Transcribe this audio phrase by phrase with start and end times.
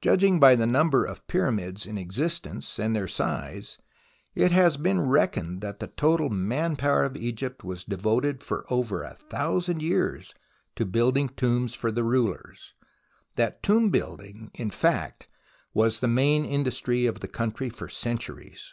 [0.00, 3.76] Judging by the number of Pyramids in existence and their size,
[4.34, 9.02] it has been reckoned that the total man power of Egypt was devoted for over
[9.02, 10.32] a thou sand years
[10.76, 12.72] to building tombs for the rulers,
[13.36, 15.28] that tomb building, in fact,
[15.74, 18.72] was the main industry of the country for centuries.